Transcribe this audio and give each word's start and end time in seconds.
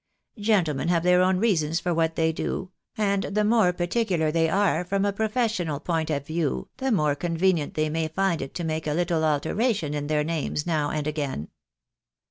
Gentlemen 0.39 0.87
have 0.87 1.03
their 1.03 1.21
own 1.21 1.37
reasons 1.37 1.79
for 1.79 1.93
what 1.93 2.15
they 2.15 2.31
do, 2.31 2.71
and 2.97 3.21
the 3.21 3.43
more 3.43 3.71
particular 3.71 4.31
they 4.31 4.49
are 4.49 4.83
from 4.83 5.05
a 5.05 5.13
professional 5.13 5.79
point 5.79 6.09
of 6.09 6.25
view 6.25 6.69
the 6.77 6.91
more 6.91 7.13
convenient 7.13 7.75
they 7.75 7.87
may 7.87 8.07
find 8.07 8.41
it 8.41 8.55
to 8.55 8.63
make 8.63 8.87
a 8.87 8.95
little 8.95 9.23
altera 9.23 9.71
tion 9.75 9.93
in 9.93 10.07
their 10.07 10.23
names 10.23 10.65
now 10.65 10.89
and 10.89 11.05
again." 11.05 11.49